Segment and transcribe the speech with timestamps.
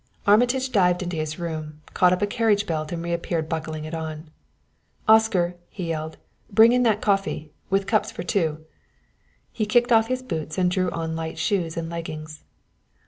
[0.25, 4.31] Armitage dived into his room, caught up a cartridge belt and reappeared buckling it on.
[5.07, 6.17] "Oscar!" he yelled,
[6.49, 8.65] "bring in that coffee with cups for two."
[9.51, 12.43] He kicked off his boots and drew on light shoes and leggings.